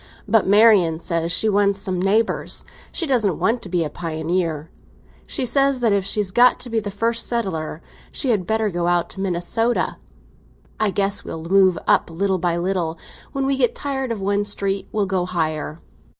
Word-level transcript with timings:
But 0.27 0.47
Marian 0.47 0.99
says 0.99 1.31
she 1.31 1.47
wants 1.47 1.77
some 1.77 2.01
neighbours—she 2.01 3.05
doesn't 3.05 3.37
want 3.37 3.61
to 3.61 3.69
be 3.69 3.83
a 3.83 3.89
pioneer. 3.91 4.71
She 5.27 5.45
says 5.45 5.79
that 5.81 5.93
if 5.93 6.05
she's 6.05 6.31
got 6.31 6.59
to 6.61 6.71
be 6.71 6.79
the 6.79 6.89
first 6.89 7.27
settler 7.27 7.83
she 8.11 8.31
had 8.31 8.47
better 8.47 8.71
go 8.71 8.87
out 8.87 9.11
to 9.11 9.19
Minnesota. 9.19 9.97
I 10.79 10.89
guess 10.89 11.23
we'll 11.23 11.43
move 11.45 11.77
up 11.85 12.09
little 12.09 12.39
by 12.39 12.57
little; 12.57 12.97
when 13.33 13.45
we 13.45 13.57
get 13.57 13.75
tired 13.75 14.11
of 14.11 14.19
one 14.19 14.43
street 14.43 14.87
we'll 14.91 15.05
go 15.05 15.27
higher. 15.27 15.81